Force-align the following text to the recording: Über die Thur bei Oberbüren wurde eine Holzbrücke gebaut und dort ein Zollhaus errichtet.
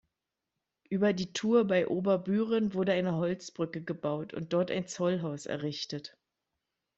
Über 0.89 1.13
die 1.13 1.31
Thur 1.31 1.67
bei 1.67 1.87
Oberbüren 1.87 2.73
wurde 2.73 2.93
eine 2.93 3.17
Holzbrücke 3.17 3.83
gebaut 3.83 4.33
und 4.33 4.51
dort 4.51 4.71
ein 4.71 4.87
Zollhaus 4.87 5.45
errichtet. 5.45 6.17